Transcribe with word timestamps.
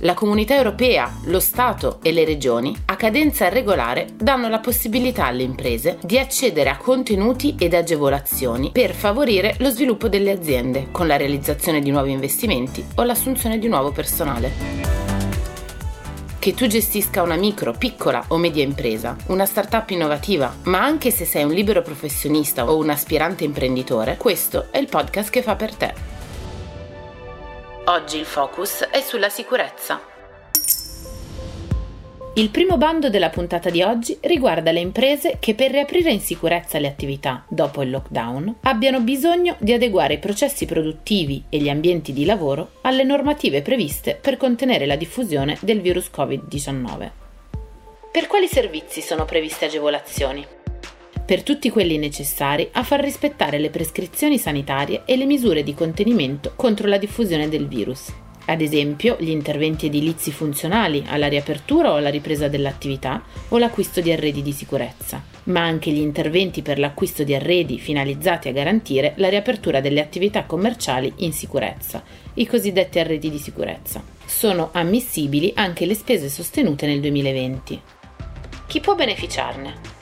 La 0.00 0.12
comunità 0.12 0.54
europea, 0.54 1.10
lo 1.24 1.40
Stato 1.40 2.00
e 2.02 2.12
le 2.12 2.26
regioni, 2.26 2.76
a 2.84 2.96
cadenza 2.96 3.48
regolare, 3.48 4.08
danno 4.14 4.50
la 4.50 4.58
possibilità 4.58 5.24
alle 5.24 5.42
imprese 5.42 5.96
di 6.02 6.18
accedere 6.18 6.68
a 6.68 6.76
contenuti 6.76 7.54
ed 7.58 7.72
agevolazioni 7.72 8.72
per 8.72 8.92
favorire 8.92 9.54
lo 9.60 9.70
sviluppo 9.70 10.10
delle 10.10 10.32
aziende, 10.32 10.88
con 10.90 11.06
la 11.06 11.16
realizzazione 11.16 11.80
di 11.80 11.90
nuovi 11.90 12.12
investimenti 12.12 12.84
o 12.96 13.04
l'assunzione 13.04 13.58
di 13.58 13.68
nuovo 13.68 13.90
personale. 13.90 14.84
Che 16.38 16.52
tu 16.52 16.66
gestisca 16.66 17.22
una 17.22 17.36
micro, 17.36 17.72
piccola 17.72 18.22
o 18.28 18.36
media 18.36 18.62
impresa, 18.62 19.16
una 19.28 19.46
startup 19.46 19.88
innovativa, 19.88 20.54
ma 20.64 20.84
anche 20.84 21.10
se 21.10 21.24
sei 21.24 21.44
un 21.44 21.52
libero 21.52 21.80
professionista 21.80 22.70
o 22.70 22.76
un 22.76 22.90
aspirante 22.90 23.44
imprenditore, 23.44 24.18
questo 24.18 24.66
è 24.70 24.76
il 24.76 24.88
podcast 24.88 25.30
che 25.30 25.40
fa 25.40 25.56
per 25.56 25.74
te. 25.74 26.05
Oggi 27.88 28.18
il 28.18 28.24
focus 28.24 28.88
è 28.90 29.00
sulla 29.00 29.28
sicurezza. 29.28 30.00
Il 32.34 32.50
primo 32.50 32.76
bando 32.76 33.08
della 33.08 33.30
puntata 33.30 33.70
di 33.70 33.80
oggi 33.80 34.18
riguarda 34.22 34.72
le 34.72 34.80
imprese 34.80 35.36
che 35.38 35.54
per 35.54 35.70
riaprire 35.70 36.10
in 36.10 36.18
sicurezza 36.18 36.80
le 36.80 36.88
attività 36.88 37.44
dopo 37.48 37.82
il 37.82 37.90
lockdown 37.90 38.56
abbiano 38.62 39.02
bisogno 39.02 39.54
di 39.60 39.72
adeguare 39.72 40.14
i 40.14 40.18
processi 40.18 40.66
produttivi 40.66 41.44
e 41.48 41.58
gli 41.58 41.68
ambienti 41.68 42.12
di 42.12 42.24
lavoro 42.24 42.72
alle 42.80 43.04
normative 43.04 43.62
previste 43.62 44.18
per 44.20 44.36
contenere 44.36 44.84
la 44.84 44.96
diffusione 44.96 45.56
del 45.60 45.80
virus 45.80 46.10
Covid-19. 46.12 47.10
Per 48.10 48.26
quali 48.26 48.48
servizi 48.48 49.00
sono 49.00 49.24
previste 49.24 49.66
agevolazioni? 49.66 50.55
Per 51.26 51.42
tutti 51.42 51.70
quelli 51.70 51.98
necessari 51.98 52.68
a 52.72 52.82
far 52.82 53.00
rispettare 53.00 53.58
le 53.58 53.70
prescrizioni 53.70 54.38
sanitarie 54.38 55.02
e 55.04 55.16
le 55.16 55.26
misure 55.26 55.62
di 55.62 55.74
contenimento 55.74 56.52
contro 56.54 56.86
la 56.86 56.98
diffusione 56.98 57.48
del 57.48 57.66
virus 57.66 58.12
ad 58.46 58.60
esempio 58.60 59.16
gli 59.18 59.30
interventi 59.30 59.86
edilizi 59.86 60.30
funzionali 60.30 61.04
alla 61.08 61.28
riapertura 61.28 61.90
o 61.90 61.96
alla 61.96 62.10
ripresa 62.10 62.48
dell'attività 62.48 63.22
o 63.48 63.58
l'acquisto 63.58 64.00
di 64.00 64.12
arredi 64.12 64.42
di 64.42 64.52
sicurezza, 64.52 65.22
ma 65.44 65.62
anche 65.62 65.90
gli 65.90 65.98
interventi 65.98 66.62
per 66.62 66.78
l'acquisto 66.78 67.24
di 67.24 67.34
arredi 67.34 67.78
finalizzati 67.78 68.48
a 68.48 68.52
garantire 68.52 69.14
la 69.16 69.28
riapertura 69.28 69.80
delle 69.80 70.00
attività 70.00 70.44
commerciali 70.44 71.12
in 71.18 71.32
sicurezza, 71.32 72.02
i 72.34 72.46
cosiddetti 72.46 72.98
arredi 72.98 73.30
di 73.30 73.38
sicurezza. 73.38 74.02
Sono 74.24 74.70
ammissibili 74.72 75.52
anche 75.56 75.84
le 75.84 75.94
spese 75.94 76.28
sostenute 76.28 76.86
nel 76.86 77.00
2020. 77.00 77.80
Chi 78.66 78.80
può 78.80 78.94
beneficiarne? 78.94 79.95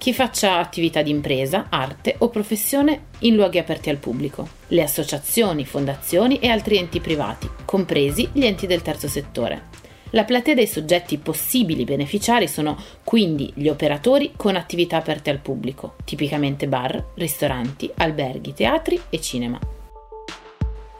Chi 0.00 0.14
faccia 0.14 0.56
attività 0.56 1.02
di 1.02 1.10
impresa, 1.10 1.66
arte 1.68 2.14
o 2.20 2.30
professione 2.30 3.08
in 3.18 3.34
luoghi 3.34 3.58
aperti 3.58 3.90
al 3.90 3.98
pubblico, 3.98 4.48
le 4.68 4.80
associazioni, 4.80 5.66
fondazioni 5.66 6.38
e 6.38 6.48
altri 6.48 6.78
enti 6.78 7.00
privati, 7.00 7.46
compresi 7.66 8.26
gli 8.32 8.46
enti 8.46 8.66
del 8.66 8.80
terzo 8.80 9.08
settore. 9.08 9.68
La 10.12 10.24
platea 10.24 10.54
dei 10.54 10.66
soggetti 10.66 11.18
possibili 11.18 11.84
beneficiari 11.84 12.48
sono 12.48 12.82
quindi 13.04 13.52
gli 13.54 13.68
operatori 13.68 14.32
con 14.36 14.56
attività 14.56 14.96
aperte 14.96 15.28
al 15.28 15.40
pubblico, 15.40 15.96
tipicamente 16.06 16.66
bar, 16.66 17.08
ristoranti, 17.16 17.90
alberghi, 17.94 18.54
teatri 18.54 18.98
e 19.10 19.20
cinema. 19.20 19.58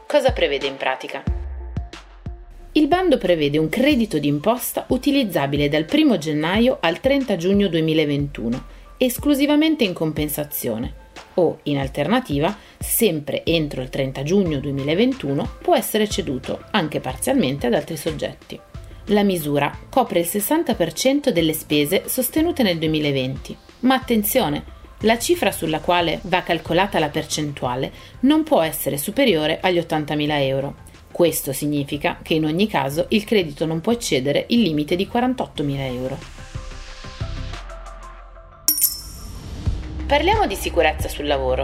Cosa 0.05 0.31
prevede 0.31 0.67
in 0.67 0.77
pratica? 0.77 1.23
Il 2.73 2.87
bando 2.87 3.17
prevede 3.17 3.57
un 3.57 3.67
credito 3.67 4.19
d'imposta 4.19 4.85
utilizzabile 4.89 5.69
dal 5.69 5.87
1 5.91 6.17
gennaio 6.19 6.77
al 6.79 6.99
30 6.99 7.35
giugno 7.35 7.67
2021 7.67 8.79
esclusivamente 9.05 9.83
in 9.83 9.93
compensazione 9.93 10.93
o, 11.35 11.59
in 11.63 11.77
alternativa, 11.77 12.55
sempre 12.77 13.43
entro 13.45 13.81
il 13.81 13.89
30 13.89 14.23
giugno 14.23 14.59
2021, 14.59 15.57
può 15.61 15.75
essere 15.75 16.07
ceduto 16.07 16.63
anche 16.71 16.99
parzialmente 16.99 17.67
ad 17.67 17.73
altri 17.73 17.97
soggetti. 17.97 18.59
La 19.05 19.23
misura 19.23 19.75
copre 19.89 20.19
il 20.19 20.27
60% 20.29 21.29
delle 21.29 21.53
spese 21.53 22.03
sostenute 22.05 22.63
nel 22.63 22.77
2020, 22.77 23.57
ma 23.81 23.95
attenzione, 23.95 24.79
la 24.99 25.17
cifra 25.17 25.51
sulla 25.51 25.79
quale 25.79 26.19
va 26.23 26.43
calcolata 26.43 26.99
la 26.99 27.09
percentuale 27.09 27.91
non 28.21 28.43
può 28.43 28.61
essere 28.61 28.97
superiore 28.97 29.59
agli 29.61 29.79
80.000 29.79 30.27
euro. 30.41 30.75
Questo 31.11 31.53
significa 31.53 32.19
che 32.21 32.35
in 32.35 32.45
ogni 32.45 32.67
caso 32.67 33.07
il 33.09 33.23
credito 33.23 33.65
non 33.65 33.81
può 33.81 33.91
eccedere 33.91 34.45
il 34.49 34.61
limite 34.61 34.95
di 34.95 35.09
48.000 35.11 35.77
euro. 35.95 36.40
Parliamo 40.11 40.45
di 40.45 40.55
sicurezza 40.55 41.07
sul 41.07 41.25
lavoro. 41.25 41.63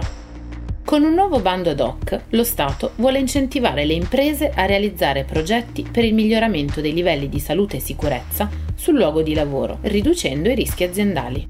Con 0.85 1.03
un 1.03 1.13
nuovo 1.13 1.41
bando 1.41 1.71
ad 1.71 1.81
hoc, 1.81 2.17
lo 2.29 2.45
Stato 2.45 2.93
vuole 2.95 3.19
incentivare 3.19 3.83
le 3.83 3.91
imprese 3.91 4.51
a 4.55 4.65
realizzare 4.65 5.25
progetti 5.25 5.83
per 5.83 6.05
il 6.05 6.13
miglioramento 6.13 6.79
dei 6.79 6.93
livelli 6.93 7.27
di 7.27 7.41
salute 7.41 7.75
e 7.75 7.81
sicurezza 7.81 8.49
sul 8.73 8.95
luogo 8.95 9.21
di 9.21 9.33
lavoro, 9.33 9.79
riducendo 9.81 10.47
i 10.47 10.55
rischi 10.55 10.85
aziendali. 10.85 11.45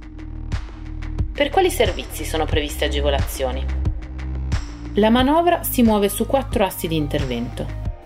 Per 1.34 1.52
quali 1.52 1.70
servizi 1.70 2.26
sono 2.26 2.46
previste 2.46 2.86
agevolazioni? 2.86 3.64
La 4.96 5.12
manovra 5.12 5.62
si 5.62 5.84
muove 5.84 6.10
su 6.10 6.26
quattro 6.26 6.66
assi 6.66 6.88
di 6.88 6.96
intervento. 6.96 7.64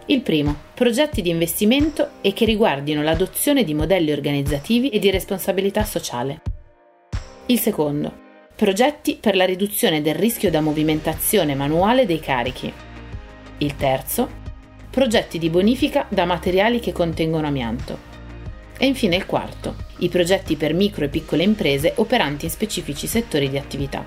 Il 0.08 0.20
primo, 0.20 0.54
progetti 0.74 1.22
di 1.22 1.30
investimento 1.30 2.10
e 2.20 2.34
che 2.34 2.44
riguardino 2.44 3.02
l'adozione 3.02 3.64
di 3.64 3.74
modelli 3.74 4.12
organizzativi 4.12 4.90
e 4.90 5.00
di 5.00 5.10
responsabilità 5.10 5.86
sociale. 5.86 6.42
Il 7.46 7.58
secondo, 7.58 8.21
Progetti 8.62 9.18
per 9.20 9.36
la 9.36 9.46
riduzione 9.46 10.04
del 10.04 10.14
rischio 10.14 10.52
da 10.52 10.62
movimentazione 10.62 11.56
manuale 11.56 12.06
dei 12.06 12.20
carichi. 12.20 12.72
Il 13.58 13.76
terzo, 13.76 14.30
progetti 14.92 15.40
di 15.40 15.50
bonifica 15.50 16.06
da 16.08 16.26
materiali 16.26 16.80
che 16.80 16.92
contengono 16.92 17.48
amianto. 17.48 17.98
E 18.78 18.86
infine 18.86 19.16
il 19.16 19.26
quarto, 19.26 19.78
i 19.98 20.10
progetti 20.10 20.58
per 20.58 20.76
micro 20.76 21.06
e 21.06 21.08
piccole 21.08 21.42
imprese 21.42 21.94
operanti 21.96 22.46
in 22.46 22.52
specifici 22.52 23.08
settori 23.08 23.50
di 23.50 23.58
attività. 23.58 24.06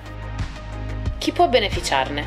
Chi 1.18 1.32
può 1.32 1.48
beneficiarne? 1.48 2.24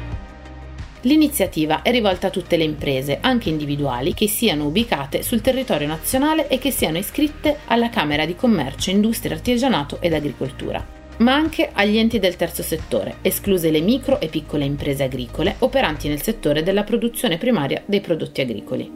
L'iniziativa 1.03 1.81
è 1.81 1.91
rivolta 1.91 2.27
a 2.27 2.31
tutte 2.31 2.57
le 2.57 2.65
imprese, 2.65 3.19
anche 3.21 3.47
individuali, 3.47 4.13
che 4.13 4.27
siano 4.27 4.65
ubicate 4.65 5.23
sul 5.23 5.39
territorio 5.39 5.87
nazionale 5.87 6.49
e 6.49 6.57
che 6.57 6.71
siano 6.71 6.97
iscritte 6.97 7.59
alla 7.67 7.89
Camera 7.89 8.25
di 8.25 8.35
Commercio, 8.35 8.89
Industria, 8.89 9.33
Artigianato 9.33 10.01
ed 10.01 10.13
Agricoltura 10.13 10.96
ma 11.17 11.33
anche 11.33 11.69
agli 11.73 11.97
enti 11.97 12.19
del 12.19 12.35
terzo 12.35 12.63
settore, 12.63 13.17
escluse 13.21 13.71
le 13.71 13.81
micro 13.81 14.19
e 14.19 14.27
piccole 14.27 14.65
imprese 14.65 15.03
agricole 15.03 15.55
operanti 15.59 16.07
nel 16.07 16.21
settore 16.21 16.63
della 16.63 16.83
produzione 16.83 17.37
primaria 17.37 17.81
dei 17.85 18.01
prodotti 18.01 18.41
agricoli. 18.41 18.91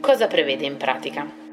Cosa 0.00 0.26
prevede 0.26 0.64
in 0.66 0.76
pratica? 0.76 1.47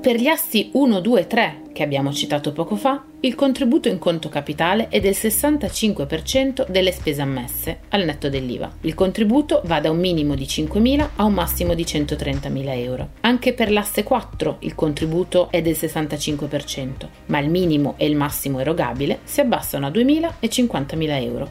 Per 0.00 0.14
gli 0.14 0.28
assi 0.28 0.70
1, 0.74 1.00
2 1.00 1.20
e 1.20 1.26
3 1.26 1.62
che 1.72 1.82
abbiamo 1.82 2.12
citato 2.12 2.52
poco 2.52 2.76
fa, 2.76 3.04
il 3.20 3.34
contributo 3.34 3.88
in 3.88 3.98
conto 3.98 4.28
capitale 4.28 4.88
è 4.88 5.00
del 5.00 5.12
65% 5.12 6.68
delle 6.68 6.92
spese 6.92 7.20
ammesse, 7.20 7.80
al 7.90 8.04
netto 8.04 8.28
dell'IVA. 8.28 8.70
Il 8.82 8.94
contributo 8.94 9.60
va 9.64 9.80
da 9.80 9.90
un 9.90 9.98
minimo 9.98 10.36
di 10.36 10.44
5.000 10.44 11.08
a 11.16 11.24
un 11.24 11.34
massimo 11.34 11.74
di 11.74 11.82
130.000 11.82 12.78
euro. 12.78 13.08
Anche 13.20 13.54
per 13.54 13.72
l'asse 13.72 14.04
4 14.04 14.58
il 14.60 14.76
contributo 14.76 15.50
è 15.50 15.62
del 15.62 15.74
65%, 15.74 17.08
ma 17.26 17.38
il 17.38 17.50
minimo 17.50 17.94
e 17.96 18.06
il 18.06 18.14
massimo 18.14 18.60
erogabile 18.60 19.18
si 19.24 19.40
abbassano 19.40 19.86
a 19.86 19.90
2.000 19.90 20.32
e 20.38 20.48
50.000 20.48 21.22
euro. 21.22 21.50